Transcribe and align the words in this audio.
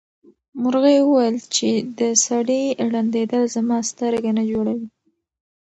مرغۍ 0.61 0.97
وویل 1.01 1.37
چې 1.55 1.69
د 1.99 2.01
سړي 2.25 2.63
ړندېدل 2.91 3.43
زما 3.55 3.77
سترګه 3.91 4.29
نه 4.37 4.43
جوړوي. 4.51 4.87